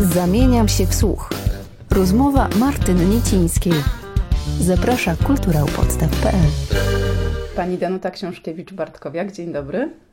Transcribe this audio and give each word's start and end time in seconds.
Zamieniam 0.00 0.68
się 0.68 0.86
w 0.86 0.94
słuch. 0.94 1.30
Rozmowa 1.90 2.48
Martyny 2.58 3.06
Niecińskiej. 3.06 3.72
Zaprasza 4.60 5.16
kulturałpodstaw.pl 5.16 6.48
Pani 7.56 7.78
Danuta 7.78 8.10
Książkiewicz-Bartkowiak, 8.10 9.32
dzień 9.32 9.52
dobry. 9.52 10.03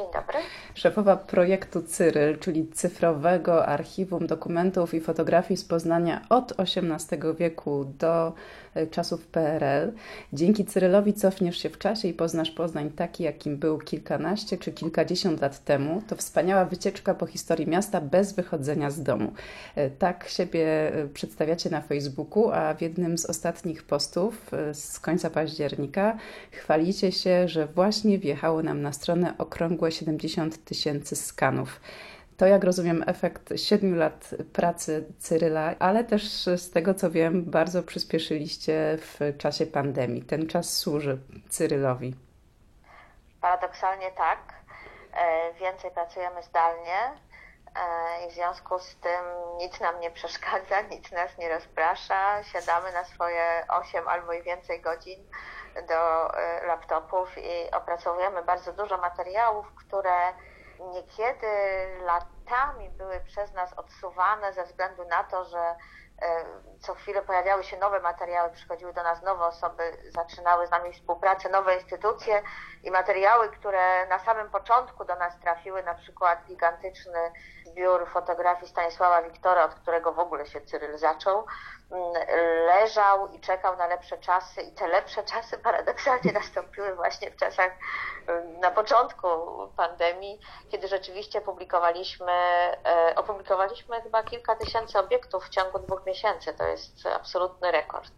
Dzień 0.00 0.08
dobry. 0.12 0.38
Szefowa 0.74 1.16
projektu 1.16 1.82
Cyryl, 1.82 2.38
czyli 2.38 2.68
cyfrowego 2.68 3.66
archiwum 3.66 4.26
dokumentów 4.26 4.94
i 4.94 5.00
fotografii 5.00 5.58
z 5.58 5.64
Poznania 5.64 6.26
od 6.28 6.52
XVIII 6.58 7.34
wieku 7.38 7.84
do 7.98 8.32
e, 8.74 8.86
czasów 8.86 9.26
PRL. 9.26 9.92
Dzięki 10.32 10.64
Cyrylowi 10.64 11.14
cofniesz 11.14 11.58
się 11.58 11.68
w 11.68 11.78
czasie 11.78 12.08
i 12.08 12.14
poznasz 12.14 12.50
Poznań 12.50 12.90
taki, 12.90 13.22
jakim 13.24 13.56
był 13.56 13.78
kilkanaście 13.78 14.58
czy 14.58 14.72
kilkadziesiąt 14.72 15.40
lat 15.40 15.64
temu. 15.64 16.02
To 16.08 16.16
wspaniała 16.16 16.64
wycieczka 16.64 17.14
po 17.14 17.26
historii 17.26 17.66
miasta 17.66 18.00
bez 18.00 18.32
wychodzenia 18.32 18.90
z 18.90 19.02
domu. 19.02 19.32
E, 19.76 19.90
tak 19.90 20.28
siebie 20.28 20.94
e, 20.94 21.08
przedstawiacie 21.08 21.70
na 21.70 21.80
Facebooku, 21.80 22.50
a 22.50 22.74
w 22.74 22.82
jednym 22.82 23.18
z 23.18 23.26
ostatnich 23.26 23.82
postów 23.82 24.50
z 24.72 25.00
końca 25.00 25.30
października 25.30 26.16
chwalicie 26.50 27.12
się, 27.12 27.48
że 27.48 27.66
właśnie 27.66 28.18
wjechało 28.18 28.62
nam 28.62 28.82
na 28.82 28.92
stronę 28.92 29.34
okrągłe 29.38 29.89
70 29.90 30.64
tysięcy 30.64 31.16
skanów. 31.16 31.80
To, 32.36 32.46
jak 32.46 32.64
rozumiem, 32.64 33.04
efekt 33.06 33.52
siedmiu 33.56 33.96
lat 33.96 34.30
pracy 34.52 35.04
Cyryla, 35.18 35.74
ale 35.78 36.04
też 36.04 36.22
z 36.56 36.70
tego 36.70 36.94
co 36.94 37.10
wiem, 37.10 37.44
bardzo 37.44 37.82
przyspieszyliście 37.82 38.98
w 39.00 39.18
czasie 39.38 39.66
pandemii. 39.66 40.22
Ten 40.22 40.46
czas 40.46 40.76
służy 40.76 41.18
Cyrylowi. 41.48 42.14
Paradoksalnie 43.40 44.10
tak. 44.10 44.38
E, 45.12 45.52
więcej 45.54 45.90
pracujemy 45.90 46.42
zdalnie 46.42 46.98
e, 47.74 48.26
i 48.26 48.30
w 48.30 48.34
związku 48.34 48.78
z 48.78 48.96
tym 48.96 49.24
nic 49.58 49.80
nam 49.80 50.00
nie 50.00 50.10
przeszkadza, 50.10 50.80
nic 50.92 51.12
nas 51.12 51.38
nie 51.38 51.48
rozprasza. 51.48 52.42
Siadamy 52.42 52.92
na 52.92 53.04
swoje 53.04 53.64
8 53.68 54.08
albo 54.08 54.32
i 54.32 54.42
więcej 54.42 54.80
godzin 54.80 55.20
do 55.88 56.34
e, 56.34 56.66
laptopów 56.66 57.38
i 57.38 57.70
opracowujemy 57.70 58.42
bardzo 58.42 58.72
dużo 58.72 58.96
materiałów, 58.98 59.74
które 59.74 60.32
niekiedy 60.78 61.46
latami 62.04 62.90
były 62.90 63.20
przez 63.20 63.52
nas 63.52 63.72
odsuwane 63.72 64.52
ze 64.52 64.64
względu 64.64 65.04
na 65.04 65.24
to, 65.24 65.44
że 65.44 65.76
co 66.80 66.94
chwilę 66.94 67.22
pojawiały 67.22 67.64
się 67.64 67.76
nowe 67.76 68.00
materiały, 68.00 68.50
przychodziły 68.50 68.92
do 68.92 69.02
nas 69.02 69.22
nowe 69.22 69.44
osoby, 69.44 69.82
zaczynały 70.08 70.66
z 70.66 70.70
nami 70.70 70.92
współpracę, 70.92 71.48
nowe 71.48 71.74
instytucje 71.74 72.42
i 72.82 72.90
materiały, 72.90 73.48
które 73.48 74.06
na 74.06 74.18
samym 74.18 74.50
początku 74.50 75.04
do 75.04 75.16
nas 75.16 75.40
trafiły, 75.40 75.82
na 75.82 75.94
przykład 75.94 76.44
gigantyczny 76.46 77.32
zbiór 77.66 78.08
fotografii 78.08 78.70
Stanisława 78.70 79.22
Wiktora, 79.22 79.64
od 79.64 79.74
którego 79.74 80.12
w 80.12 80.18
ogóle 80.18 80.46
się 80.46 80.60
Cyryl 80.60 80.98
zaczął, 80.98 81.46
mm, 81.90 82.12
leżał 82.66 83.28
i 83.28 83.40
czekał 83.40 83.76
na 83.76 83.86
lepsze 83.86 84.18
czasy 84.18 84.62
i 84.62 84.72
te 84.72 84.88
lepsze 84.88 85.22
czasy 85.22 85.58
paradoksalnie 85.58 86.32
nastąpiły 86.40 86.94
właśnie 86.94 87.30
w 87.30 87.36
czasach 87.36 87.72
mm, 88.26 88.60
na 88.60 88.70
początku 88.70 89.28
pandemii, 89.76 90.40
kiedy 90.70 90.88
rzeczywiście 90.88 91.40
publikowaliśmy, 91.40 92.32
e, 92.32 93.14
opublikowaliśmy 93.16 94.02
chyba 94.02 94.22
kilka 94.22 94.56
tysięcy 94.56 94.98
obiektów 94.98 95.44
w 95.44 95.48
ciągu 95.48 95.78
dwóch 95.78 96.06
miesięcy. 96.06 96.09
To 96.58 96.66
jest 96.66 97.06
absolutny 97.06 97.72
rekord. 97.72 98.12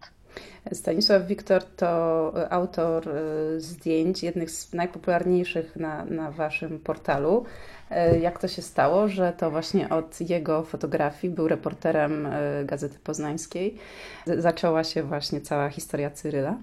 Stanisław 0.73 1.21
Wiktor 1.21 1.63
to 1.63 2.31
autor 2.49 3.09
e, 3.09 3.11
zdjęć, 3.59 4.23
jednych 4.23 4.51
z 4.51 4.73
najpopularniejszych 4.73 5.75
na, 5.75 6.05
na 6.05 6.31
waszym 6.31 6.79
portalu. 6.79 7.45
E, 7.91 8.19
jak 8.19 8.39
to 8.39 8.47
się 8.47 8.61
stało, 8.61 9.07
że 9.07 9.33
to 9.33 9.51
właśnie 9.51 9.89
od 9.89 10.21
jego 10.21 10.63
fotografii 10.63 11.33
był 11.33 11.47
reporterem 11.47 12.25
e, 12.25 12.65
Gazety 12.65 12.99
Poznańskiej? 12.99 13.79
Zaczęła 14.25 14.83
się 14.83 15.03
właśnie 15.03 15.41
cała 15.41 15.69
historia 15.69 16.09
Cyryla? 16.11 16.55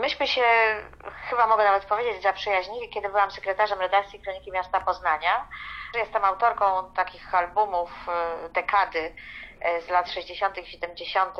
Myśmy 0.00 0.26
się, 0.26 0.42
chyba 1.30 1.46
mogę 1.46 1.64
nawet 1.64 1.84
powiedzieć, 1.84 2.22
zaprzyjaźnili, 2.22 2.88
kiedy 2.88 3.08
byłam 3.08 3.30
sekretarzem 3.30 3.78
redakcji 3.78 4.20
Kroniki 4.20 4.52
Miasta 4.52 4.80
Poznania. 4.80 5.48
Jestem 5.94 6.24
autorką 6.24 6.64
takich 6.96 7.34
albumów 7.34 7.90
dekady 8.54 9.12
z 9.86 9.88
lat 9.88 10.10
60., 10.10 10.56
70. 10.64 11.36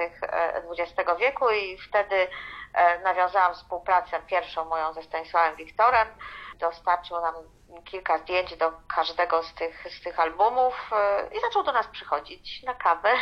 XX 0.79 1.11
wieku 1.19 1.51
i 1.51 1.79
wtedy 1.79 2.29
e, 2.75 2.99
nawiązałam 2.99 3.55
współpracę 3.55 4.23
pierwszą 4.27 4.65
moją 4.65 4.93
ze 4.93 5.03
Stanisławem 5.03 5.57
Wiktorem. 5.57 6.09
Dostarczył 6.59 7.21
nam 7.21 7.35
kilka 7.85 8.19
zdjęć 8.19 8.57
do 8.57 8.73
każdego 8.95 9.43
z 9.43 9.55
tych, 9.55 9.87
z 9.99 10.03
tych 10.03 10.21
albumów 10.21 10.91
e, 10.93 11.29
i 11.37 11.41
zaczął 11.41 11.63
do 11.63 11.73
nas 11.73 11.87
przychodzić 11.87 12.63
na 12.63 12.75
kawę. 12.75 13.15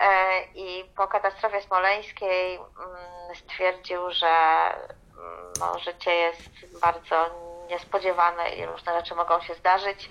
E, 0.00 0.42
I 0.54 0.84
po 0.96 1.08
katastrofie 1.08 1.62
smoleńskiej 1.62 2.56
mm, 2.56 3.34
stwierdził, 3.34 4.10
że 4.10 4.26
mm, 4.28 5.52
no, 5.60 5.78
życie 5.78 6.14
jest 6.14 6.80
bardzo 6.80 7.30
niespodziewane 7.70 8.50
i 8.50 8.66
różne 8.66 9.00
rzeczy 9.00 9.14
mogą 9.14 9.40
się 9.40 9.54
zdarzyć 9.54 10.10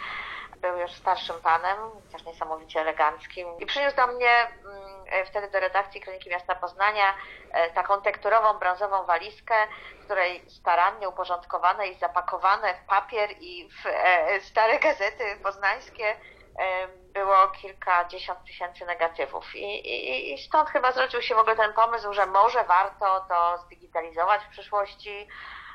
był 0.62 0.78
już 0.78 0.92
starszym 0.92 1.42
panem, 1.42 1.78
też 2.12 2.26
niesamowicie 2.26 2.82
eleganckim 2.82 3.48
i 3.60 3.66
przyniósł 3.66 3.96
do 3.96 4.08
mnie 4.08 4.30
mm, 4.30 5.04
e, 5.12 5.26
wtedy 5.26 5.52
do 5.52 5.60
redakcji 5.60 6.02
Kroniki 6.02 6.30
Miasta 6.30 6.56
Poznania 6.56 7.14
e, 7.52 7.70
taką 7.70 8.02
tekturową, 8.02 8.60
brązową 8.60 9.06
walizkę, 9.06 9.56
w 10.02 10.06
której 10.06 10.50
starannie 10.50 11.10
uporządkowane 11.10 11.88
i 11.88 11.96
zapakowane 11.96 12.74
w 12.74 12.88
papier 12.88 13.30
i 13.40 13.70
w 13.70 13.86
e, 13.86 14.42
stare 14.42 14.80
gazety 14.80 15.24
poznańskie 15.44 16.16
było 17.14 17.48
kilkadziesiąt 17.48 18.44
tysięcy 18.46 18.86
negatywów. 18.86 19.56
I, 19.56 19.90
i, 19.90 20.34
I 20.34 20.38
stąd 20.38 20.70
chyba 20.70 20.92
zrodził 20.92 21.22
się 21.22 21.36
w 21.36 21.38
ogóle 21.38 21.56
ten 21.56 21.74
pomysł, 21.74 22.14
że 22.14 22.26
może 22.26 22.64
warto 22.64 23.26
to 23.30 23.58
zdigitalizować 23.58 24.42
w 24.44 24.50
przyszłości, 24.50 25.28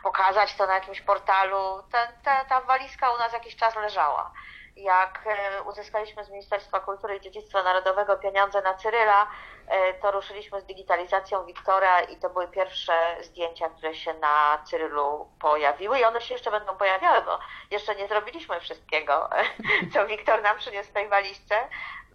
pokazać 0.02 0.54
to 0.54 0.66
na 0.66 0.74
jakimś 0.74 1.00
portalu. 1.00 1.82
Ta, 1.92 2.06
ta, 2.24 2.44
ta 2.44 2.60
walizka 2.60 3.10
u 3.10 3.18
nas 3.18 3.32
jakiś 3.32 3.56
czas 3.56 3.76
leżała 3.76 4.32
jak 4.76 5.24
e, 5.26 5.62
uzyskaliśmy 5.62 6.24
z 6.24 6.30
Ministerstwa 6.30 6.80
Kultury 6.80 7.16
i 7.16 7.20
Dziedzictwa 7.20 7.62
Narodowego 7.62 8.16
pieniądze 8.16 8.62
na 8.62 8.74
Cyryla, 8.74 9.26
e, 9.68 9.94
to 9.94 10.10
ruszyliśmy 10.10 10.60
z 10.60 10.64
digitalizacją 10.64 11.44
Wiktora 11.46 12.00
i 12.00 12.16
to 12.16 12.30
były 12.30 12.48
pierwsze 12.48 12.92
zdjęcia, 13.22 13.68
które 13.68 13.94
się 13.94 14.14
na 14.14 14.62
Cyrylu 14.64 15.28
pojawiły 15.40 15.98
i 15.98 16.04
one 16.04 16.20
się 16.20 16.34
jeszcze 16.34 16.50
będą 16.50 16.76
pojawiały, 16.76 17.24
bo 17.24 17.38
jeszcze 17.70 17.94
nie 17.94 18.08
zrobiliśmy 18.08 18.60
wszystkiego, 18.60 19.30
co 19.92 20.06
Wiktor 20.06 20.42
nam 20.42 20.58
przyniósł 20.58 20.88
w 20.88 20.92
tej 20.92 21.08
walizce. 21.08 21.54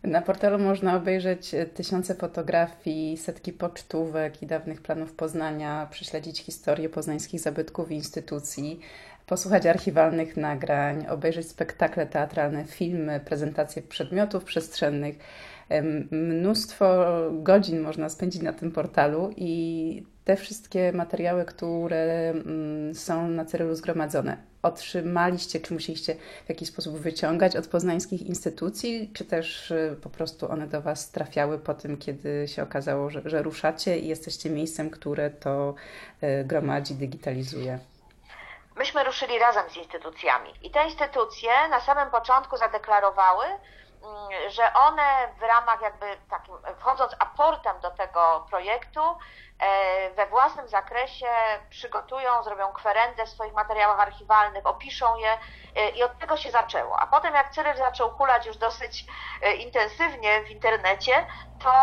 Na 0.03 0.21
portalu 0.21 0.59
można 0.59 0.95
obejrzeć 0.95 1.55
tysiące 1.75 2.15
fotografii, 2.15 3.17
setki 3.17 3.53
pocztówek 3.53 4.41
i 4.41 4.47
dawnych 4.47 4.81
planów 4.81 5.13
Poznania, 5.13 5.87
prześledzić 5.91 6.43
historię 6.43 6.89
poznańskich 6.89 7.39
zabytków 7.39 7.91
i 7.91 7.95
instytucji, 7.95 8.79
posłuchać 9.27 9.65
archiwalnych 9.65 10.37
nagrań, 10.37 11.07
obejrzeć 11.07 11.49
spektakle 11.49 12.07
teatralne, 12.07 12.65
filmy, 12.65 13.19
prezentacje 13.19 13.81
przedmiotów 13.81 14.43
przestrzennych. 14.43 15.15
Mnóstwo 16.11 17.05
godzin 17.31 17.79
można 17.81 18.09
spędzić 18.09 18.41
na 18.41 18.53
tym 18.53 18.71
portalu 18.71 19.33
i 19.37 20.03
te 20.25 20.35
wszystkie 20.35 20.91
materiały, 20.93 21.45
które 21.45 22.29
mm, 22.29 22.95
są 22.95 23.27
na 23.27 23.45
celu 23.45 23.75
zgromadzone, 23.75 24.37
otrzymaliście, 24.61 25.59
czy 25.59 25.73
musieliście 25.73 26.15
w 26.45 26.49
jakiś 26.49 26.69
sposób 26.69 26.97
wyciągać 26.97 27.55
od 27.55 27.67
poznańskich 27.67 28.21
instytucji, 28.21 29.11
czy 29.13 29.25
też 29.25 29.71
y, 29.71 29.95
po 30.01 30.09
prostu 30.09 30.51
one 30.51 30.67
do 30.67 30.81
Was 30.81 31.11
trafiały 31.11 31.59
po 31.59 31.73
tym, 31.73 31.97
kiedy 31.97 32.47
się 32.47 32.63
okazało, 32.63 33.09
że, 33.09 33.21
że 33.25 33.43
ruszacie 33.43 33.99
i 33.99 34.07
jesteście 34.07 34.49
miejscem, 34.49 34.89
które 34.89 35.29
to 35.29 35.75
y, 36.23 36.45
gromadzi, 36.45 36.95
digitalizuje? 36.95 37.79
Myśmy 38.87 39.03
ruszyli 39.03 39.39
razem 39.39 39.69
z 39.69 39.77
instytucjami. 39.77 40.53
I 40.61 40.71
te 40.71 40.85
instytucje 40.85 41.67
na 41.67 41.79
samym 41.79 42.11
początku 42.11 42.57
zadeklarowały, 42.57 43.45
mm, 43.45 44.49
że 44.49 44.73
one 44.73 45.33
w 45.39 45.41
ramach 45.41 45.81
jakby 45.81 46.17
takim, 46.29 46.55
wchodząc 46.79 47.15
aportem 47.19 47.79
do 47.79 47.91
tego 47.91 48.45
projektu, 48.49 49.01
we 50.15 50.25
własnym 50.25 50.67
zakresie 50.67 51.27
przygotują, 51.69 52.43
zrobią 52.43 52.73
kwerendę 52.73 53.25
w 53.25 53.29
swoich 53.29 53.53
materiałach 53.53 53.99
archiwalnych, 53.99 54.65
opiszą 54.65 55.17
je 55.17 55.37
e, 55.75 55.89
i 55.89 56.03
od 56.03 56.19
tego 56.19 56.37
się 56.37 56.51
zaczęło. 56.51 56.99
A 56.99 57.07
potem 57.07 57.33
jak 57.33 57.49
Cyryl 57.49 57.77
zaczął 57.77 58.09
hulać 58.09 58.45
już 58.45 58.57
dosyć 58.57 59.05
e, 59.41 59.53
intensywnie 59.53 60.41
w 60.43 60.49
internecie, 60.49 61.25
to 61.59 61.73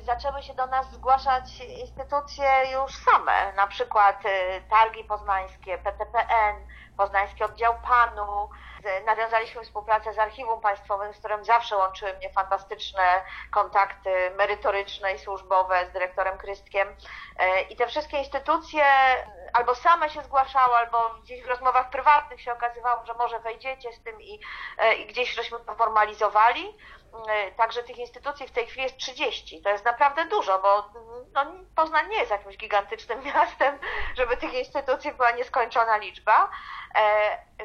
zaczęły 0.00 0.42
się 0.42 0.54
do 0.54 0.66
nas 0.66 0.90
zgłaszać 0.90 1.60
instytucje 1.60 2.72
już 2.72 2.94
same, 2.94 3.52
na 3.52 3.66
przykład 3.66 4.22
Targi 4.70 5.04
Poznańskie, 5.04 5.78
PTPN, 5.78 6.66
Poznański 6.96 7.44
Oddział 7.44 7.74
PANU, 7.88 8.48
Nawiązaliśmy 9.06 9.64
współpracę 9.64 10.12
z 10.12 10.18
Archiwum 10.18 10.60
Państwowym, 10.60 11.14
z 11.14 11.18
którym 11.18 11.44
zawsze 11.44 11.76
łączyły 11.76 12.14
mnie 12.14 12.30
fantastyczne 12.30 13.24
kontakty 13.50 14.30
merytoryczne 14.36 15.12
i 15.12 15.18
służbowe 15.18 15.86
z 15.86 15.92
dyrektorem 15.92 16.38
Krystkiem. 16.40 16.96
E, 17.38 17.60
I 17.62 17.76
te 17.76 17.86
wszystkie 17.86 18.18
instytucje 18.18 18.84
albo 19.52 19.74
same 19.74 20.10
się 20.10 20.22
zgłaszały, 20.22 20.74
albo 20.76 21.10
gdzieś 21.22 21.42
w 21.42 21.48
rozmowach 21.48 21.90
prywatnych 21.90 22.40
się 22.40 22.52
okazywało, 22.52 23.06
że 23.06 23.14
może 23.14 23.40
wejdziecie 23.40 23.92
z 23.92 24.02
tym 24.02 24.22
i, 24.22 24.40
e, 24.78 24.94
i 24.94 25.06
gdzieś 25.06 25.34
żeśmy 25.34 25.58
to 25.60 25.74
formalizowali. 25.74 26.76
Także 27.56 27.82
tych 27.82 27.98
instytucji 27.98 28.48
w 28.48 28.50
tej 28.50 28.66
chwili 28.66 28.82
jest 28.82 28.96
30. 28.96 29.62
To 29.62 29.68
jest 29.68 29.84
naprawdę 29.84 30.24
dużo, 30.24 30.58
bo 30.58 30.90
no, 31.32 31.46
Poznań 31.76 32.08
nie 32.08 32.18
jest 32.18 32.30
jakimś 32.30 32.56
gigantycznym 32.56 33.24
miastem, 33.34 33.78
żeby 34.16 34.36
tych 34.36 34.54
instytucji 34.54 35.12
była 35.12 35.30
nieskończona 35.30 35.96
liczba. 35.96 36.50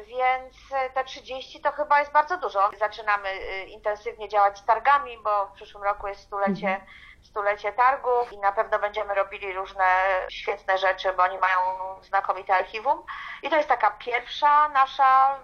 Więc 0.06 0.56
te 0.94 1.04
30 1.04 1.60
to 1.60 1.72
chyba 1.72 2.00
jest 2.00 2.12
bardzo 2.12 2.36
dużo. 2.36 2.70
Zaczynamy 2.78 3.28
intensywnie 3.66 4.28
działać 4.28 4.58
z 4.58 4.64
targami, 4.64 5.18
bo 5.18 5.46
w 5.46 5.52
przyszłym 5.52 5.84
roku 5.84 6.08
jest 6.08 6.20
stulecie 6.20 6.68
mhm 6.68 6.86
stulecie 7.26 7.72
targów 7.72 8.32
i 8.32 8.38
na 8.38 8.52
pewno 8.52 8.78
będziemy 8.78 9.14
robili 9.14 9.52
różne 9.52 9.84
świetne 10.28 10.78
rzeczy, 10.78 11.12
bo 11.12 11.22
oni 11.22 11.38
mają 11.38 11.58
znakomite 12.02 12.54
archiwum. 12.54 13.02
I 13.42 13.50
to 13.50 13.56
jest 13.56 13.68
taka 13.68 13.90
pierwsza 13.90 14.68
nasza 14.68 15.38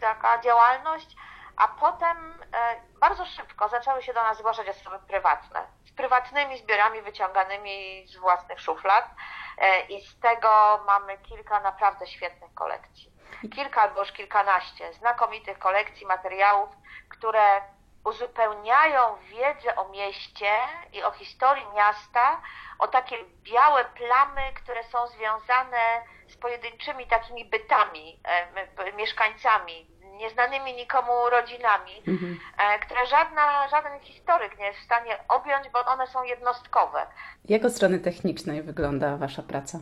taka 0.00 0.40
działalność, 0.40 1.16
a 1.56 1.68
potem 1.68 2.44
e, 2.52 2.80
bardzo 3.00 3.26
szybko 3.26 3.68
zaczęły 3.68 4.02
się 4.02 4.14
do 4.14 4.22
nas 4.22 4.38
zgłaszać 4.38 4.68
osoby 4.68 4.98
prywatne 5.08 5.66
z 5.86 5.92
prywatnymi 5.92 6.58
zbiorami 6.58 7.02
wyciąganymi 7.02 8.06
z 8.06 8.16
własnych 8.16 8.60
szuflad 8.60 9.10
e, 9.58 9.80
i 9.80 10.06
z 10.06 10.20
tego 10.20 10.80
mamy 10.86 11.18
kilka 11.18 11.60
naprawdę 11.60 12.06
świetnych 12.06 12.54
kolekcji. 12.54 13.12
Kilka 13.54 13.82
albo 13.82 14.00
już 14.00 14.12
kilkanaście 14.12 14.92
znakomitych 14.92 15.58
kolekcji 15.58 16.06
materiałów, 16.06 16.68
które 17.08 17.60
uzupełniają 18.04 19.16
wiedzę 19.16 19.76
o 19.76 19.88
mieście 19.88 20.50
i 20.92 21.02
o 21.02 21.10
historii 21.10 21.66
miasta, 21.74 22.40
o 22.78 22.88
takie 22.88 23.16
białe 23.42 23.84
plamy, 23.84 24.52
które 24.54 24.84
są 24.84 25.06
związane 25.06 26.04
z 26.28 26.36
pojedynczymi 26.36 27.06
takimi 27.06 27.44
bytami, 27.44 28.20
e, 28.24 28.92
mieszkańcami, 28.92 29.95
nieznanymi 30.16 30.74
nikomu 30.74 31.12
rodzinami, 31.30 32.02
mhm. 32.08 32.38
e, 32.58 32.78
które 32.78 33.06
żadna, 33.06 33.68
żaden 33.68 34.00
historyk 34.00 34.58
nie 34.58 34.66
jest 34.66 34.78
w 34.78 34.84
stanie 34.84 35.18
objąć, 35.28 35.68
bo 35.68 35.84
one 35.84 36.06
są 36.06 36.22
jednostkowe. 36.22 37.06
Jak 37.44 37.64
od 37.64 37.72
strony 37.72 37.98
technicznej 37.98 38.62
wygląda 38.62 39.16
Wasza 39.16 39.42
praca? 39.42 39.78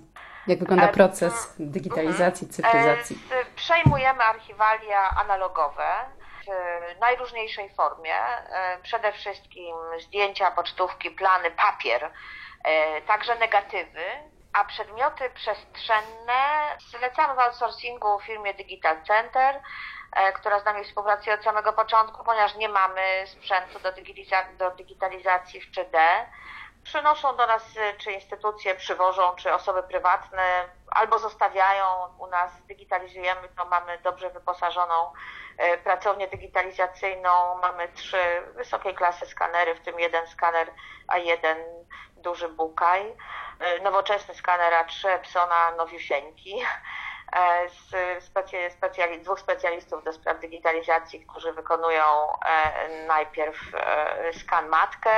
Jak 0.47 0.59
wygląda 0.59 0.89
e, 0.89 0.93
proces 0.93 1.55
digitalizacji, 1.59 2.49
cyfryzacji? 2.49 3.19
Przejmujemy 3.57 4.23
archiwalia 4.23 5.11
analogowe, 5.11 5.85
w 6.97 7.01
najróżniejszej 7.01 7.71
formie. 7.75 8.15
E, 8.15 8.79
przede 8.83 9.13
wszystkim 9.13 9.77
zdjęcia, 10.01 10.51
pocztówki, 10.51 11.11
plany, 11.11 11.51
papier, 11.51 12.11
e, 12.65 13.01
także 13.03 13.35
negatywy, 13.39 14.05
a 14.53 14.65
przedmioty 14.65 15.31
przestrzenne 15.35 16.77
zlecamy 16.91 17.35
w 17.35 17.39
outsourcingu 17.39 18.21
firmie 18.21 18.55
Digital 18.55 18.97
Center, 19.07 19.57
e, 19.57 19.61
która 20.35 20.61
z 20.61 20.65
nami 20.65 20.85
współpracuje 20.85 21.35
od 21.35 21.45
samego 21.45 21.73
początku, 21.73 22.25
ponieważ 22.25 22.57
nie 22.57 22.69
mamy 22.69 23.25
sprzętu 23.27 23.79
do, 23.79 23.93
do 24.59 24.71
digitalizacji 24.71 25.61
w 25.61 25.71
3D. 25.71 25.99
Przynoszą 26.85 27.37
do 27.37 27.47
nas, 27.47 27.63
czy 27.99 28.13
instytucje 28.13 28.75
przywożą, 28.75 29.35
czy 29.37 29.55
osoby 29.55 29.83
prywatne, 29.83 30.69
albo 30.91 31.19
zostawiają 31.19 31.85
u 32.19 32.27
nas, 32.27 32.51
digitalizujemy 32.67 33.49
to, 33.57 33.65
mamy 33.65 33.99
dobrze 33.99 34.31
wyposażoną 34.31 35.13
E, 35.59 35.79
pracownię 35.79 36.29
digitalizacyjną. 36.29 37.59
Mamy 37.63 37.89
trzy 37.89 38.43
wysokiej 38.55 38.95
klasy 38.95 39.27
skanery, 39.27 39.75
w 39.75 39.81
tym 39.81 40.01
jeden 40.01 40.27
skaner 40.27 40.71
A1 41.09 41.57
duży 42.17 42.49
Bukaj, 42.49 43.17
e, 43.61 43.81
nowoczesny 43.81 44.35
skaner 44.35 44.73
A3 44.73 45.09
Epsona 45.09 45.71
nowiusieńki 45.77 46.63
e, 47.33 47.69
z 47.69 48.25
specjali, 48.73 49.21
dwóch 49.23 49.41
specjalistów 49.41 50.05
do 50.05 50.13
spraw 50.13 50.41
digitalizacji, 50.41 51.27
którzy 51.27 51.53
wykonują 51.53 52.03
najpierw 53.07 53.73
skan 54.33 54.69
matkę 54.69 55.11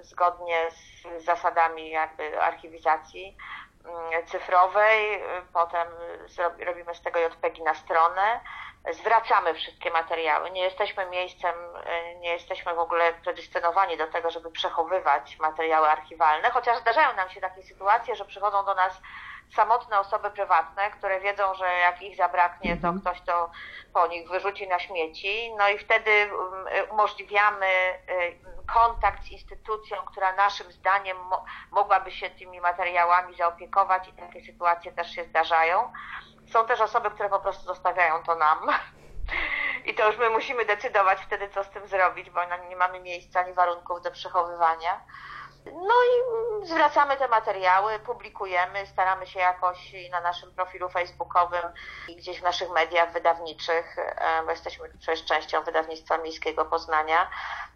zgodnie 0.00 0.70
z 0.70 1.24
zasadami 1.24 1.90
jakby 1.90 2.42
archiwizacji 2.42 3.36
mm, 3.84 4.26
cyfrowej, 4.26 5.22
potem 5.52 5.88
robimy 6.66 6.94
z 6.94 7.02
tego 7.02 7.20
JPEG 7.20 7.58
na 7.58 7.74
stronę, 7.74 8.40
zwracamy 8.90 9.54
wszystkie 9.54 9.90
materiały. 9.90 10.50
Nie 10.50 10.62
jesteśmy 10.62 11.06
miejscem, 11.06 11.54
e, 11.84 12.14
nie 12.14 12.32
jesteśmy 12.32 12.74
w 12.74 12.78
ogóle 12.78 13.12
predystynowani 13.12 13.96
do 13.96 14.06
tego, 14.06 14.30
żeby 14.30 14.50
przechowywać 14.50 15.38
materiały 15.38 15.88
archiwalne, 15.88 16.50
chociaż 16.50 16.78
zdarzają 16.78 17.16
nam 17.16 17.30
się 17.30 17.40
takie 17.40 17.62
sytuacje, 17.62 18.16
że 18.16 18.24
przychodzą 18.24 18.64
do 18.64 18.74
nas 18.74 19.00
samotne 19.54 20.00
osoby 20.00 20.30
prywatne, 20.30 20.90
które 20.90 21.20
wiedzą, 21.20 21.54
że 21.54 21.64
jak 21.64 22.02
ich 22.02 22.16
zabraknie, 22.16 22.76
to 22.76 22.88
mhm. 22.88 23.00
ktoś 23.00 23.20
to 23.20 23.50
po 23.92 24.06
nich 24.06 24.28
wyrzuci 24.28 24.68
na 24.68 24.78
śmieci. 24.78 25.54
No 25.58 25.68
i 25.68 25.78
wtedy 25.78 26.10
um, 26.36 26.66
umożliwiamy 26.90 27.66
y, 27.66 28.38
kontakt 28.74 29.24
z 29.24 29.30
instytucją, 29.30 29.96
która 29.96 30.32
naszym 30.32 30.72
zdaniem 30.72 31.16
mogłaby 31.70 32.10
się 32.10 32.30
tymi 32.30 32.60
materiałami 32.60 33.36
zaopiekować 33.36 34.08
i 34.08 34.12
takie 34.12 34.44
sytuacje 34.44 34.92
też 34.92 35.14
się 35.14 35.24
zdarzają. 35.24 35.92
Są 36.50 36.66
też 36.66 36.80
osoby, 36.80 37.10
które 37.10 37.28
po 37.28 37.40
prostu 37.40 37.64
zostawiają 37.64 38.22
to 38.22 38.34
nam. 38.34 38.58
I 39.84 39.94
to 39.94 40.06
już 40.06 40.18
my 40.18 40.30
musimy 40.30 40.64
decydować 40.64 41.20
wtedy, 41.22 41.48
co 41.48 41.64
z 41.64 41.70
tym 41.70 41.88
zrobić, 41.88 42.30
bo 42.30 42.40
nie 42.68 42.76
mamy 42.76 43.00
miejsca 43.00 43.40
ani 43.40 43.52
warunków 43.52 44.02
do 44.02 44.10
przechowywania. 44.10 45.00
No 45.66 45.94
i 46.04 46.66
zwracamy 46.66 47.16
te 47.16 47.28
materiały, 47.28 47.98
publikujemy, 47.98 48.86
staramy 48.86 49.26
się 49.26 49.40
jakoś 49.40 49.92
na 50.10 50.20
naszym 50.20 50.54
profilu 50.54 50.88
facebookowym 50.88 51.62
i 52.08 52.16
gdzieś 52.16 52.40
w 52.40 52.42
naszych 52.42 52.70
mediach 52.70 53.12
wydawniczych, 53.12 53.98
e, 53.98 54.42
bo 54.44 54.50
jesteśmy 54.50 54.88
przecież 55.00 55.24
częścią 55.24 55.62
wydawnictwa 55.62 56.18
miejskiego 56.18 56.64
Poznania, 56.64 57.30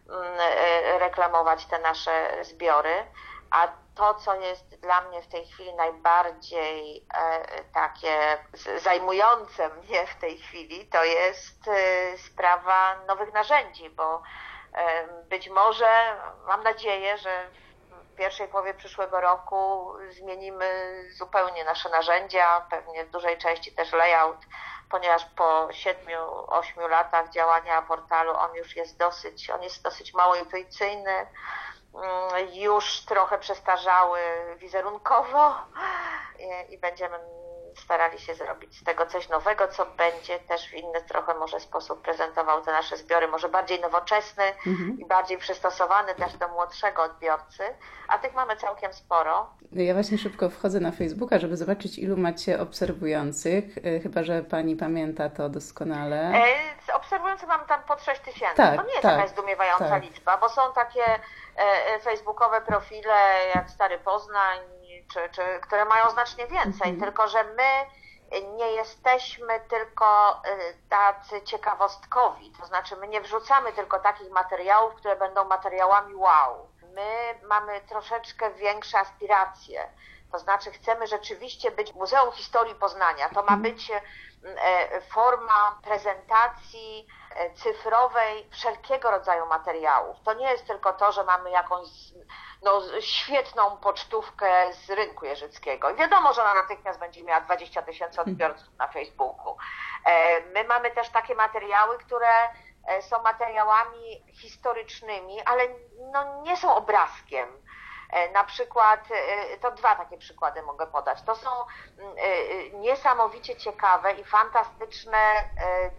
mm, 0.09 0.25
e, 0.41 0.99
reklamować 0.99 1.67
te 1.67 1.79
nasze 1.79 2.45
zbiory. 2.45 3.07
A 3.51 3.69
to, 3.97 4.15
co 4.15 4.35
jest 4.35 4.81
dla 4.81 5.01
mnie 5.01 5.23
w 5.23 5.29
tej 5.29 5.47
chwili 5.47 5.75
najbardziej 5.75 7.07
e, 7.15 7.65
takie 7.75 8.39
zajmujące 8.83 9.69
mnie 9.69 10.07
w 10.07 10.15
tej 10.21 10.39
chwili, 10.39 10.87
to 10.87 11.05
jest 11.05 11.69
e, 11.69 12.19
sprawa 12.19 12.97
nowych 13.09 13.33
narzędzi, 13.33 13.91
bo 13.91 14.23
e, 14.75 15.07
być 15.29 15.49
może, 15.49 16.17
mam 16.47 16.63
nadzieję, 16.63 17.19
że 17.19 17.49
w 18.13 18.17
pierwszej 18.17 18.49
połowie 18.49 18.75
przyszłego 18.75 19.21
roku 19.21 19.93
zmienimy 20.11 21.01
zupełnie 21.19 21.65
nasze 21.65 21.89
narzędzia, 21.89 22.67
pewnie 22.71 23.05
w 23.05 23.11
dużej 23.11 23.39
części 23.39 23.73
też 23.73 23.93
layout, 23.93 24.39
ponieważ 24.91 25.25
po 25.25 25.67
7-8 25.67 26.89
latach 26.91 27.31
działania 27.31 27.83
portalu 27.83 28.33
on 28.33 28.55
już 28.55 28.77
jest 28.77 28.99
dosyć, 28.99 29.51
on 29.51 29.63
jest 29.63 29.83
dosyć 29.83 30.15
mało 30.15 30.35
intuicyjny 30.35 31.27
już 32.53 33.01
trochę 33.01 33.39
przestarzały 33.39 34.19
wizerunkowo 34.59 35.55
i 36.69 36.79
będziemy 36.79 37.19
starali 37.77 38.19
się 38.19 38.35
zrobić 38.35 38.81
z 38.81 38.85
tego 38.85 39.07
coś 39.07 39.29
nowego, 39.29 39.69
co 39.69 39.87
będzie 39.87 40.39
też 40.39 40.69
w 40.69 40.75
inny 40.75 41.03
trochę 41.09 41.35
może 41.35 41.61
sposób 41.61 42.03
prezentował 42.03 42.63
te 42.63 42.73
nasze 42.73 42.97
zbiory, 42.97 43.29
może 43.29 43.49
bardziej 43.49 43.81
nowoczesny 43.81 44.45
mhm. 44.67 44.99
i 45.01 45.07
bardziej 45.07 45.39
przystosowany 45.39 46.15
też 46.15 46.37
do 46.37 46.49
młodszego 46.49 47.03
odbiorcy, 47.03 47.63
a 48.09 48.19
tych 48.19 48.35
mamy 48.35 48.57
całkiem 48.57 48.93
sporo. 48.93 49.51
Ja 49.73 49.95
właśnie 49.95 50.19
szybko 50.19 50.51
wchodzę 50.51 50.81
na 50.81 50.93
Facebooka, 50.93 51.39
żeby 51.39 51.57
zobaczyć 51.57 51.99
ilu 51.99 52.17
macie 52.17 52.61
obserwujących, 52.61 53.65
e, 53.85 54.01
chyba, 54.01 54.23
że 54.23 54.43
Pani 54.43 54.77
pamięta 54.77 55.31
to 55.31 55.49
doskonale. 55.49 56.17
E, 56.17 56.95
obserwujących 56.95 57.49
mamy 57.49 57.65
tam 57.67 57.83
po 57.83 57.99
6 57.99 58.21
tysięcy. 58.21 58.57
Tak, 58.57 58.77
to 58.77 58.83
nie 58.83 58.91
jest 58.91 59.03
tak, 59.03 59.17
jakaś 59.17 59.31
zdumiewająca 59.31 59.89
tak. 59.89 60.03
liczba, 60.03 60.37
bo 60.37 60.49
są 60.49 60.63
takie 60.75 61.03
facebookowe 62.03 62.61
profile 62.61 63.49
jak 63.55 63.71
Stary 63.71 63.99
Poznań, 63.99 64.59
czy, 65.13 65.29
czy, 65.31 65.43
które 65.63 65.85
mają 65.85 66.11
znacznie 66.11 66.47
więcej, 66.47 66.91
mhm. 66.91 67.01
tylko 67.01 67.29
że 67.29 67.45
my 67.45 67.87
nie 68.57 68.73
jesteśmy 68.73 69.61
tylko 69.61 70.31
e, 70.45 70.59
tacy 70.89 71.43
ciekawostkowi, 71.43 72.53
to 72.61 72.67
znaczy 72.67 72.97
my 72.97 73.09
nie 73.09 73.21
wrzucamy 73.21 73.73
tylko 73.73 73.99
takich 73.99 74.31
materiałów, 74.31 74.95
które 74.95 75.17
będą 75.17 75.45
materiałami 75.45 76.15
wow. 76.15 76.69
My 76.95 77.39
mamy 77.49 77.81
troszeczkę 77.81 78.51
większe 78.51 78.99
aspiracje. 78.99 79.89
To 80.33 80.39
znaczy 80.39 80.71
chcemy 80.71 81.07
rzeczywiście 81.07 81.71
być 81.71 81.95
Muzeum 81.95 82.33
Historii 82.33 82.75
Poznania. 82.75 83.29
To 83.29 83.43
ma 83.43 83.53
mhm. 83.53 83.63
być 83.63 83.93
forma 85.13 85.79
prezentacji 85.83 87.07
E, 87.37 87.51
cyfrowej 87.51 88.49
wszelkiego 88.51 89.11
rodzaju 89.11 89.47
materiałów. 89.47 90.17
To 90.25 90.35
nie 90.35 90.51
jest 90.51 90.67
tylko 90.67 90.93
to, 90.93 91.13
że 91.13 91.25
mamy 91.25 91.51
jakąś 91.51 91.89
no, 92.63 92.83
świetną 93.01 93.77
pocztówkę 93.77 94.73
z 94.73 94.91
rynku 94.91 95.25
jeżyckiego. 95.25 95.91
I 95.91 95.97
wiadomo, 95.97 96.33
że 96.33 96.43
ona 96.43 96.55
natychmiast 96.55 97.01
będzie 97.01 97.25
miała 97.25 97.41
20 97.41 97.83
tysięcy 97.83 98.21
odbiorców 98.21 98.79
na 98.79 98.89
Facebooku. 98.89 99.57
E, 100.07 100.41
my 100.41 100.65
mamy 100.65 100.91
też 100.91 101.09
takie 101.09 101.35
materiały, 101.35 101.99
które 101.99 102.29
e, 102.89 103.03
są 103.03 103.23
materiałami 103.23 104.25
historycznymi, 104.33 105.41
ale 105.45 105.63
no, 106.13 106.43
nie 106.43 106.57
są 106.57 106.75
obrazkiem 106.75 107.49
E, 107.49 107.66
na 108.33 108.45
przykład, 108.45 109.01
e, 109.11 109.59
to 109.59 109.71
dwa 109.71 109.97
takie 109.97 110.19
przykłady 110.19 110.63
mogę 110.63 110.87
podać. 110.87 111.23
To 111.23 111.35
są 111.35 111.51
mm, 111.99 112.15
e, 112.19 112.71
niesamowicie 112.71 113.57
ciekawe 113.57 114.13
i 114.13 114.25
fantastyczne 114.25 115.49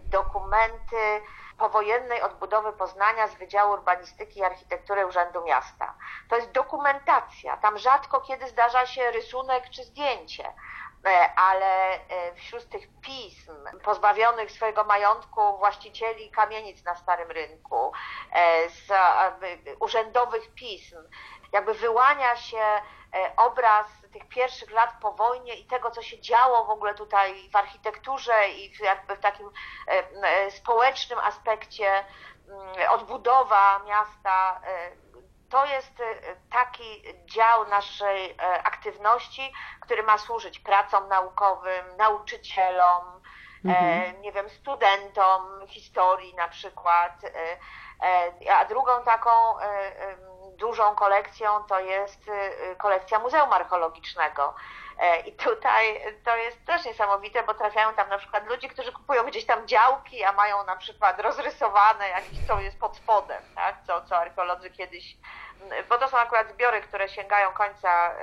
dokumenty 0.04 1.22
powojennej 1.58 2.22
odbudowy 2.22 2.72
Poznania 2.72 3.28
z 3.28 3.34
Wydziału 3.34 3.72
Urbanistyki 3.72 4.40
i 4.40 4.44
Architektury 4.44 5.06
Urzędu 5.06 5.44
Miasta. 5.44 5.94
To 6.28 6.36
jest 6.36 6.50
dokumentacja. 6.52 7.56
Tam 7.56 7.78
rzadko 7.78 8.20
kiedy 8.20 8.48
zdarza 8.48 8.86
się 8.86 9.10
rysunek 9.10 9.70
czy 9.70 9.84
zdjęcie 9.84 10.52
e, 11.06 11.34
ale 11.36 11.94
e, 11.94 12.34
wśród 12.34 12.68
tych 12.68 12.88
pism 13.00 13.54
pozbawionych 13.84 14.52
swojego 14.52 14.84
majątku 14.84 15.58
właścicieli 15.58 16.30
kamienic 16.30 16.84
na 16.84 16.94
Starym 16.94 17.30
Rynku, 17.30 17.92
e, 18.32 18.70
z 18.70 18.92
urzędowych 19.80 20.54
pism, 20.54 20.96
jakby 21.52 21.74
wyłania 21.74 22.36
się 22.36 22.62
obraz 23.36 23.86
tych 24.12 24.28
pierwszych 24.28 24.70
lat 24.70 24.90
po 25.02 25.12
wojnie 25.12 25.54
i 25.54 25.66
tego, 25.66 25.90
co 25.90 26.02
się 26.02 26.20
działo 26.20 26.64
w 26.64 26.70
ogóle 26.70 26.94
tutaj 26.94 27.50
w 27.52 27.56
architekturze 27.56 28.48
i 28.48 28.72
jakby 28.80 29.16
w 29.16 29.20
takim 29.20 29.50
społecznym 30.50 31.18
aspekcie 31.18 32.04
mm, 32.48 32.90
odbudowa 32.90 33.78
miasta 33.86 34.60
to 35.48 35.66
jest 35.66 36.02
taki 36.52 37.02
dział 37.26 37.68
naszej 37.68 38.30
e, 38.30 38.62
aktywności, 38.62 39.52
który 39.80 40.02
ma 40.02 40.18
służyć 40.18 40.58
pracom 40.58 41.08
naukowym, 41.08 41.96
nauczycielom, 41.96 43.04
e, 43.64 43.68
mhm. 43.68 44.22
nie 44.22 44.32
wiem, 44.32 44.50
studentom 44.50 45.66
historii 45.66 46.34
na 46.34 46.48
przykład. 46.48 47.12
E, 47.24 48.56
a 48.56 48.64
drugą 48.64 49.02
taką 49.04 49.30
dużą 50.58 50.94
kolekcją 50.94 51.48
to 51.68 51.80
jest 51.80 52.30
kolekcja 52.78 53.18
Muzeum 53.18 53.52
Archeologicznego. 53.52 54.54
I 55.26 55.32
tutaj 55.32 56.00
to 56.24 56.36
jest 56.36 56.64
też 56.64 56.84
niesamowite, 56.84 57.42
bo 57.42 57.54
trafiają 57.54 57.94
tam 57.94 58.08
na 58.08 58.18
przykład 58.18 58.46
ludzie, 58.48 58.68
którzy 58.68 58.92
kupują 58.92 59.24
gdzieś 59.24 59.46
tam 59.46 59.66
działki, 59.66 60.24
a 60.24 60.32
mają 60.32 60.64
na 60.64 60.76
przykład 60.76 61.20
rozrysowane 61.20 62.08
jakieś, 62.08 62.46
co 62.46 62.60
jest 62.60 62.78
pod 62.78 62.96
spodem, 62.96 63.42
tak? 63.54 63.76
co, 63.86 64.02
co 64.02 64.16
archeolodzy 64.16 64.70
kiedyś 64.70 65.16
bo 65.88 65.98
to 65.98 66.08
są 66.08 66.16
akurat 66.16 66.52
zbiory, 66.54 66.80
które 66.80 67.08
sięgają 67.08 67.50
końca 67.52 68.14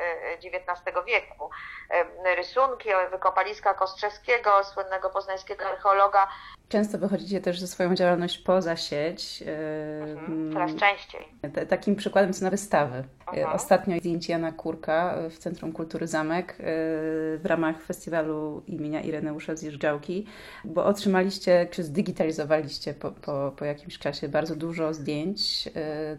XIX 0.43 0.97
e, 0.97 1.03
wieku. 1.05 1.49
E, 1.89 2.35
rysunki 2.35 2.89
wykopaliska 3.11 3.73
Kostrzewskiego, 3.73 4.63
słynnego 4.63 5.09
poznańskiego 5.09 5.65
archeologa. 5.65 6.27
Często 6.69 6.97
wychodzicie 6.97 7.41
też 7.41 7.59
ze 7.59 7.67
swoją 7.67 7.95
działalność 7.95 8.37
poza 8.37 8.75
sieć. 8.77 9.41
E, 9.41 10.03
mhm, 10.03 10.53
coraz 10.53 10.75
częściej. 10.75 11.27
Takim 11.69 11.95
przykładem 11.95 12.33
są 12.33 12.43
na 12.45 12.51
wystawy. 12.51 13.03
Mhm. 13.27 13.55
Ostatnio 13.55 13.97
zdjęcie 13.97 14.33
Jana 14.33 14.51
Kurka 14.51 15.15
w 15.29 15.37
Centrum 15.37 15.71
Kultury 15.71 16.07
Zamek 16.07 16.57
w 16.65 17.41
ramach 17.43 17.81
festiwalu 17.81 18.63
imienia 18.67 19.01
Ireneusza 19.01 19.55
Zjeżdżałki, 19.55 20.25
bo 20.65 20.85
otrzymaliście, 20.85 21.67
czy 21.71 21.83
zdigitalizowaliście 21.83 22.93
po, 22.93 23.11
po, 23.11 23.53
po 23.57 23.65
jakimś 23.65 23.99
czasie 23.99 24.29
bardzo 24.29 24.55
dużo 24.55 24.93
zdjęć 24.93 25.69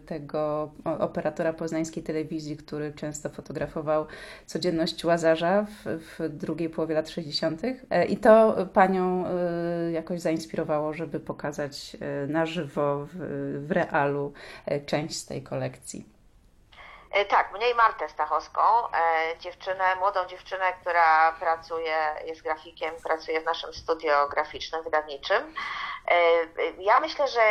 tego 0.05 0.71
operatora 0.99 1.53
poznańskiej 1.53 2.03
telewizji, 2.03 2.57
który 2.57 2.93
często 2.93 3.29
fotografował 3.29 4.05
codzienność 4.45 5.05
Łazarza 5.05 5.65
w, 5.65 5.99
w 5.99 6.29
drugiej 6.29 6.69
połowie 6.69 6.95
lat 6.95 7.09
60. 7.09 7.61
E, 7.89 8.05
I 8.05 8.17
to 8.17 8.57
panią 8.73 9.27
e, 9.27 9.91
jakoś 9.91 10.21
zainspirowało, 10.21 10.93
żeby 10.93 11.19
pokazać 11.19 11.97
e, 11.99 12.27
na 12.27 12.45
żywo, 12.45 13.07
w, 13.13 13.17
w 13.67 13.71
realu 13.71 14.33
część 14.85 15.17
z 15.17 15.25
tej 15.25 15.41
kolekcji. 15.41 16.16
Tak, 17.29 17.53
mniej 17.53 17.75
Martę 17.75 18.09
Stachowską, 18.09 18.61
dziewczynę, 19.39 19.95
młodą 19.95 20.25
dziewczynę, 20.25 20.73
która 20.73 21.31
pracuje, 21.31 22.15
jest 22.25 22.41
grafikiem, 22.41 22.95
pracuje 23.03 23.41
w 23.41 23.45
naszym 23.45 23.73
studio 23.73 24.27
graficznym, 24.27 24.83
wydawniczym. 24.83 25.55
Ja 26.77 26.99
myślę, 26.99 27.27
że 27.27 27.41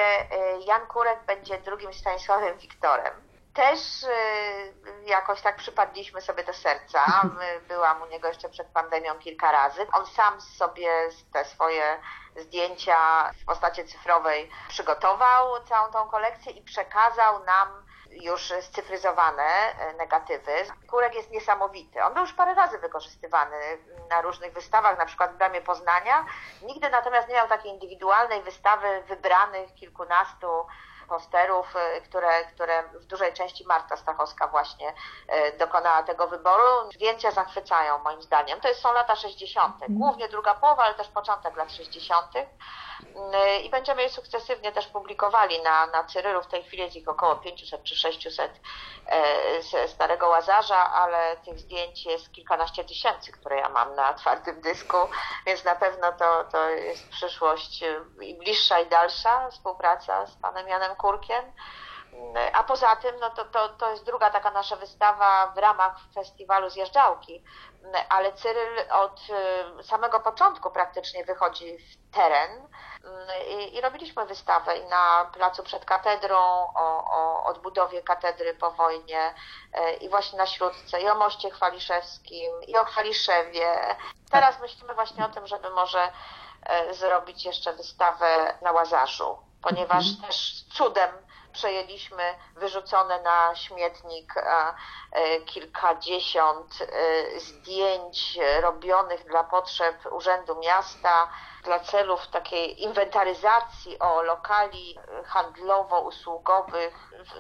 Jan 0.67 0.87
Kurek 0.87 1.25
będzie 1.27 1.59
drugim 1.59 1.95
Stanisławem 1.95 2.59
Wiktorem 2.59 3.27
też 3.57 4.03
y, 4.03 4.09
jakoś 5.07 5.41
tak 5.41 5.57
przypadliśmy 5.57 6.21
sobie 6.21 6.45
do 6.45 6.53
serca. 6.53 7.05
Byłam 7.69 8.03
u 8.03 8.07
niego 8.07 8.29
jeszcze 8.29 8.49
przed 8.49 8.67
pandemią 8.67 9.15
kilka 9.15 9.53
razy. 9.53 9.87
On 9.93 10.07
sam 10.07 10.41
sobie 10.41 10.91
te 11.33 11.45
swoje 11.45 11.99
zdjęcia 12.37 13.31
w 13.43 13.45
postaci 13.45 13.85
cyfrowej 13.85 14.51
przygotował 14.69 15.65
całą 15.65 15.93
tą 15.93 16.09
kolekcję 16.09 16.53
i 16.53 16.63
przekazał 16.63 17.45
nam 17.45 17.86
już 18.23 18.52
scyfryzowane 18.61 19.42
e, 19.42 19.92
negatywy. 19.92 20.52
Kurek 20.90 21.14
jest 21.14 21.30
niesamowity. 21.30 22.04
On 22.04 22.14
był 22.14 22.23
już 22.23 22.32
parę 22.32 22.54
razy 22.54 22.78
wykorzystywany 22.78 23.56
na 24.11 24.20
różnych 24.20 24.52
wystawach, 24.52 24.99
na 24.99 25.06
przykład 25.06 25.32
w 25.32 25.37
Bramie 25.37 25.61
Poznania. 25.61 26.25
Nigdy 26.62 26.90
natomiast 26.90 27.28
nie 27.28 27.35
miał 27.35 27.49
takiej 27.49 27.73
indywidualnej 27.73 28.42
wystawy 28.42 29.02
wybranych 29.08 29.75
kilkunastu 29.75 30.66
posterów, 31.07 31.75
y, 31.97 32.01
które, 32.01 32.45
które 32.45 32.83
w 32.83 33.05
dużej 33.05 33.33
części 33.33 33.67
Marta 33.67 33.97
Stachowska 33.97 34.49
właśnie 34.49 34.89
y, 34.89 35.59
dokonała 35.59 36.03
tego 36.03 36.27
wyboru. 36.29 36.93
Zdjęcia 36.95 37.31
zachwycają 37.31 37.99
moim 37.99 38.23
zdaniem. 38.23 38.61
To 38.61 38.75
są 38.75 38.93
lata 38.93 39.17
60., 39.17 39.75
mhm. 39.75 39.99
głównie 39.99 40.29
druga 40.29 40.55
połowa, 40.55 40.83
ale 40.83 40.95
też 40.95 41.09
początek 41.09 41.57
lat 41.57 41.73
60. 41.73 42.27
Y, 42.37 43.59
i 43.59 43.71
będziemy 43.71 44.03
je 44.03 44.09
sukcesywnie 44.09 44.73
też 44.73 44.87
publikowali 44.87 45.63
na, 45.63 45.87
na 45.87 46.05
Cyrylu. 46.05 46.43
W 46.43 46.47
tej 46.47 46.65
chwili 46.65 46.83
jest 46.83 46.97
ich 46.97 47.09
około 47.09 47.37
500 47.37 47.83
czy 47.83 47.97
600 47.97 48.53
e, 49.07 49.63
z 49.63 49.91
Starego 49.91 50.29
Łazarza, 50.29 50.93
ale 50.93 51.37
tych 51.37 51.59
zdjęć 51.59 52.07
jest 52.07 52.33
kilkanaście 52.33 52.85
tysięcy, 52.85 53.33
które 53.33 53.57
ja 53.57 53.69
mam 53.69 53.95
na 53.95 54.15
twardym 54.15 54.61
dysku, 54.61 54.97
więc 55.47 55.65
na 55.65 55.75
pewno 55.75 56.13
to, 56.13 56.45
to 56.45 56.69
jest 56.69 57.09
przyszłość 57.09 57.85
i 58.21 58.35
bliższa 58.35 58.81
i 58.81 58.87
dalsza 58.87 59.51
współpraca 59.51 60.27
z 60.27 60.37
panem 60.37 60.69
Janem 60.69 60.96
Kurkiem. 60.99 61.53
A 62.53 62.65
poza 62.65 62.97
tym, 62.97 63.17
no 63.21 63.31
to, 63.31 63.45
to, 63.45 63.69
to 63.69 63.91
jest 63.91 64.05
druga 64.05 64.31
taka 64.31 64.50
nasza 64.50 64.76
wystawa 64.76 65.47
w 65.47 65.59
ramach 65.59 65.97
festiwalu 66.15 66.71
Zjeżdżałki, 66.71 67.45
ale 68.09 68.33
Cyryl 68.33 68.93
od 68.93 69.21
y, 69.81 69.83
samego 69.83 70.21
początku 70.21 70.71
praktycznie 70.71 71.25
wychodzi 71.25 71.79
w 71.79 72.15
teren 72.15 72.69
i, 73.49 73.76
i 73.76 73.81
robiliśmy 73.81 74.26
wystawę 74.26 74.79
i 74.79 74.87
na 74.87 75.31
placu 75.33 75.62
przed 75.62 75.85
katedrą 75.85 76.38
o, 76.75 77.05
o 77.11 77.45
odbudowie 77.45 78.03
katedry 78.03 78.55
po 78.55 78.71
wojnie 78.71 79.35
y, 79.75 79.93
i 79.93 80.09
właśnie 80.09 80.38
na 80.38 80.47
Śródce 80.47 81.00
i 81.00 81.09
o 81.09 81.15
moście 81.15 81.50
chwaliszewskim 81.50 82.62
i 82.67 82.76
o 82.76 82.85
Chwaliszewie. 82.85 83.97
Teraz 84.31 84.61
myślimy 84.61 84.95
właśnie 84.95 85.25
o 85.25 85.29
tym, 85.29 85.47
żeby 85.47 85.71
może 85.71 86.09
y, 86.91 86.95
zrobić 86.95 87.45
jeszcze 87.45 87.73
wystawę 87.73 88.59
na 88.62 88.73
Łazarzu, 88.73 89.46
ponieważ 89.63 90.09
mhm. 90.09 90.27
też 90.27 90.65
cudem 90.73 91.11
przejęliśmy 91.57 92.23
wyrzucone 92.57 93.23
na 93.23 93.55
śmietnik 93.55 94.35
e, 94.37 95.41
kilkadziesiąt 95.41 96.79
e, 96.83 97.41
zdjęć 97.41 98.39
robionych 98.63 99.27
dla 99.29 99.45
potrzeb 99.45 99.97
Urzędu 100.13 100.61
Miasta, 100.61 101.29
dla 101.65 101.81
celów 101.81 102.29
takiej 102.29 102.83
inwentaryzacji 102.83 103.99
o 103.99 104.23
lokali 104.23 104.99
handlowo-usługowych 105.25 106.95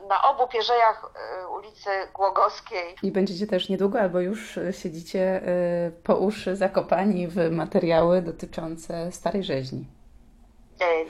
na 0.08 0.22
obu 0.22 0.48
pierzejach 0.48 1.04
e, 1.04 1.48
ulicy 1.48 1.90
Głogowskiej. 2.14 2.96
I 3.02 3.12
będziecie 3.12 3.46
też 3.46 3.68
niedługo, 3.68 4.00
albo 4.00 4.20
już 4.20 4.58
siedzicie 4.82 5.42
po 6.04 6.16
uszy 6.16 6.56
zakopani 6.56 7.28
w 7.28 7.50
materiały 7.50 8.22
dotyczące 8.22 9.12
Starej 9.12 9.44
Rzeźni. 9.44 9.86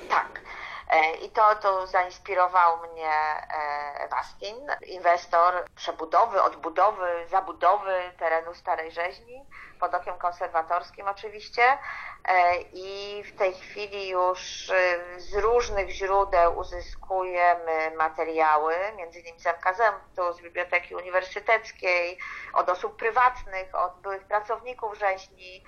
Tak. 0.09 0.41
E, 0.91 1.17
I 1.17 1.31
to, 1.31 1.55
to 1.55 1.87
zainspirował 1.87 2.79
mnie 2.79 3.11
e, 3.11 4.09
Wastin, 4.09 4.67
inwestor 4.87 5.65
przebudowy, 5.75 6.43
odbudowy, 6.43 7.27
zabudowy 7.31 8.13
terenu 8.19 8.55
Starej 8.55 8.91
Rzeźni, 8.93 9.47
pod 9.81 9.95
okiem 9.95 10.19
konserwatorskim 10.19 11.09
oczywiście. 11.09 11.79
E, 12.25 12.57
I 12.73 13.23
w 13.23 13.39
tej 13.39 13.55
chwili 13.55 14.09
już 14.09 14.73
z 15.17 15.35
różnych 15.35 15.91
źródeł 15.91 16.59
uzyskujemy 16.59 17.93
materiały, 17.97 18.75
między 18.97 19.21
innymi 19.21 19.41
z 19.41 19.47
MKZ-u, 19.47 20.33
z 20.33 20.41
Biblioteki 20.41 20.95
Uniwersyteckiej, 20.95 22.19
od 22.53 22.69
osób 22.69 22.97
prywatnych, 22.97 23.75
od 23.75 24.01
byłych 24.01 24.25
pracowników 24.25 24.99
rzeźni, 24.99 25.65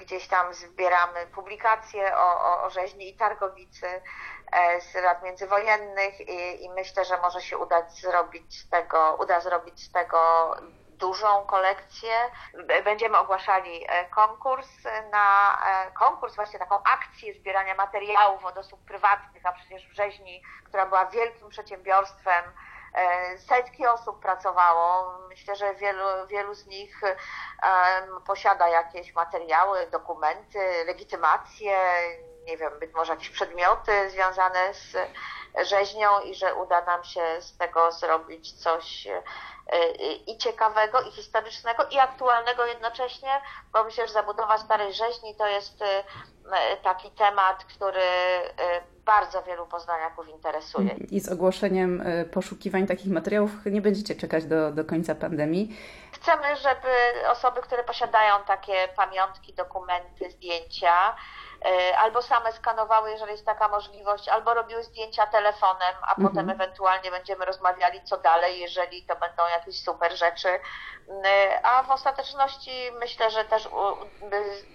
gdzieś 0.00 0.28
tam 0.28 0.54
zbieramy 0.54 1.26
publikacje 1.26 2.16
o, 2.16 2.40
o, 2.40 2.62
o 2.62 2.70
rzeźni 2.70 3.08
i 3.08 3.16
targowicy 3.16 4.02
e, 4.52 4.80
z 4.80 4.94
lat 4.94 5.22
międzywojennych 5.22 6.20
i, 6.20 6.64
i 6.64 6.70
myślę, 6.70 7.04
że 7.04 7.20
może 7.20 7.40
się 7.40 7.58
udać 7.58 7.92
zrobić 7.92 8.58
z 8.60 8.68
tego, 8.68 9.16
uda 9.20 9.40
zrobić 9.40 9.84
z 9.84 9.92
tego 9.92 10.54
dużą 11.00 11.46
kolekcję. 11.46 12.12
Będziemy 12.84 13.18
ogłaszali 13.18 13.84
e, 13.88 14.04
konkurs 14.04 14.68
na 15.10 15.58
e, 15.66 15.90
konkurs, 15.90 16.36
właśnie 16.36 16.58
taką 16.58 16.82
akcję 16.82 17.34
zbierania 17.34 17.74
materiałów 17.74 18.44
od 18.44 18.58
osób 18.58 18.84
prywatnych, 18.84 19.46
a 19.46 19.52
przecież 19.52 19.88
w 19.88 19.92
Rzeźni, 19.92 20.42
która 20.64 20.86
była 20.86 21.06
wielkim 21.06 21.48
przedsiębiorstwem, 21.48 22.44
setki 23.48 23.86
osób 23.86 24.20
pracowało. 24.22 25.18
Myślę, 25.28 25.56
że 25.56 25.74
wielu, 25.74 26.04
wielu 26.26 26.54
z 26.54 26.66
nich 26.66 27.00
posiada 28.26 28.68
jakieś 28.68 29.14
materiały, 29.14 29.86
dokumenty, 29.86 30.84
legitymacje, 30.86 31.76
nie 32.46 32.56
wiem, 32.56 32.78
być 32.78 32.94
może 32.94 33.12
jakieś 33.12 33.30
przedmioty 33.30 34.10
związane 34.10 34.74
z 34.74 34.96
rzeźnią 35.64 36.20
i 36.20 36.34
że 36.34 36.54
uda 36.54 36.84
nam 36.84 37.04
się 37.04 37.22
z 37.40 37.56
tego 37.56 37.92
zrobić 37.92 38.52
coś 38.52 39.08
i 40.26 40.38
ciekawego, 40.38 41.00
i 41.00 41.10
historycznego, 41.10 41.84
i 41.90 41.98
aktualnego 41.98 42.66
jednocześnie, 42.66 43.28
bo 43.72 43.84
myślę, 43.84 44.06
że 44.06 44.12
zabudowa 44.12 44.58
starej 44.58 44.92
rzeźni 44.92 45.34
to 45.34 45.46
jest 45.46 45.84
taki 46.82 47.10
temat, 47.10 47.64
który 47.64 48.00
bardzo 49.04 49.42
wielu 49.42 49.66
poznaniaków 49.66 50.28
interesuje. 50.28 50.90
I 51.10 51.20
z 51.20 51.28
ogłoszeniem 51.32 52.04
poszukiwań 52.32 52.86
takich 52.86 53.12
materiałów 53.12 53.50
nie 53.66 53.80
będziecie 53.80 54.14
czekać 54.14 54.44
do, 54.44 54.70
do 54.70 54.84
końca 54.84 55.14
pandemii. 55.14 55.76
Chcemy, 56.12 56.56
żeby 56.56 57.28
osoby, 57.28 57.60
które 57.60 57.84
posiadają 57.84 58.34
takie 58.46 58.88
pamiątki, 58.96 59.54
dokumenty, 59.54 60.30
zdjęcia, 60.30 61.14
E, 61.14 61.49
albo 61.98 62.22
same 62.22 62.52
skanowały, 62.52 63.10
jeżeli 63.10 63.32
jest 63.32 63.46
taka 63.46 63.68
możliwość, 63.68 64.28
albo 64.28 64.54
robiły 64.54 64.84
zdjęcia 64.84 65.26
telefonem, 65.26 65.94
a 66.02 66.10
mhm. 66.10 66.28
potem 66.28 66.50
ewentualnie 66.50 67.10
będziemy 67.10 67.44
rozmawiali, 67.44 68.00
co 68.04 68.16
dalej, 68.16 68.60
jeżeli 68.60 69.02
to 69.02 69.16
będą 69.16 69.42
jakieś 69.58 69.82
super 69.84 70.16
rzeczy. 70.16 70.48
E, 71.24 71.60
a 71.62 71.82
w 71.82 71.90
ostateczności 71.90 72.70
myślę, 73.00 73.30
że 73.30 73.44
też 73.44 73.68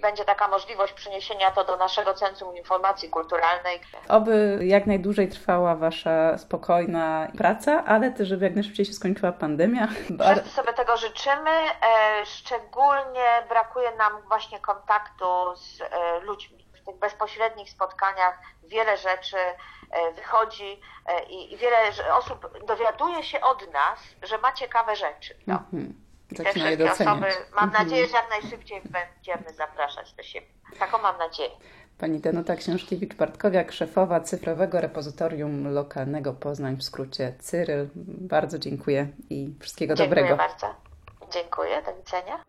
będzie 0.02 0.26
taka 0.26 0.48
możliwość 0.48 0.94
przeniesienia 0.94 1.52
to 1.52 1.64
do 1.64 1.78
naszego 1.78 2.14
Centrum 2.14 2.58
Informacji 2.58 3.10
Kulturalnej. 3.10 3.82
Oby 4.10 4.60
jak 4.62 4.86
najdłużej 4.86 5.30
trwała 5.30 5.76
Wasza 5.76 6.38
spokojna 6.38 7.28
praca, 7.38 7.84
ale 7.86 8.12
też, 8.12 8.28
żeby 8.28 8.46
jak 8.46 8.56
najszybciej 8.56 8.86
się 8.86 8.94
skończyła 8.94 9.32
pandemia. 9.32 9.88
Wszyscy 9.88 10.50
sobie 10.50 10.74
tego 10.74 10.98
życzymy. 10.98 11.52
E, 11.52 12.26
szczególnie 12.26 13.44
brakuje 13.50 13.92
nam 13.92 14.22
właśnie 14.28 14.60
kontaktu 14.60 15.26
z 15.56 15.80
ludźmi 16.22 16.66
tych 16.86 17.00
bezpośrednich 17.00 17.70
spotkaniach 17.70 18.40
wiele 18.64 18.98
rzeczy 18.98 19.38
e, 19.38 20.12
wychodzi 20.14 20.82
e, 21.06 21.24
i 21.24 21.58
wiele 21.58 21.78
osób 22.14 22.66
dowiaduje 22.68 23.24
się 23.24 23.42
od 23.42 23.74
nas, 23.74 24.00
że 24.24 24.38
ma 24.38 24.52
ciekawe 24.52 24.96
rzeczy. 24.96 25.38
No. 25.48 25.56
Mhm. 25.56 26.06
Te 26.38 26.44
wszystkie 26.44 26.92
osoby, 26.92 27.28
mam 27.56 27.64
mhm. 27.64 27.72
nadzieję, 27.72 28.08
że 28.08 28.14
jak 28.14 28.30
najszybciej 28.30 28.82
będziemy 28.82 29.54
zapraszać 29.54 30.14
do 30.14 30.24
siebie. 30.24 30.48
Taką 30.80 30.98
mam 30.98 31.18
nadzieję. 31.18 31.50
Pani 31.98 32.20
Danuta 32.20 32.56
Książkiewicz-Bartkowiak, 32.56 33.72
szefowa 33.72 34.20
cyfrowego 34.20 34.82
repozytorium 34.82 35.74
lokalnego 35.74 36.34
Poznań, 36.34 36.76
w 36.76 36.84
skrócie 36.84 37.34
Cyryl. 37.40 37.90
Bardzo 37.96 38.60
dziękuję 38.60 39.08
i 39.30 39.56
wszystkiego 39.62 39.96
dziękuję 39.96 40.22
dobrego. 40.22 40.28
Dziękuję 40.28 40.50
bardzo. 40.50 40.86
Dziękuję, 41.34 41.82
do 41.82 41.96
widzenia. 41.96 42.44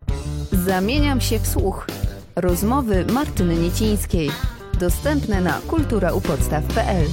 Zamieniam 0.51 1.21
się 1.21 1.39
w 1.39 1.47
słuch. 1.47 1.87
Rozmowy 2.37 3.05
Martyny 3.05 3.55
Niecińskiej. 3.55 4.29
Dostępne 4.79 5.41
na 5.41 5.53
kulturaupodstaw.pl 5.67 7.05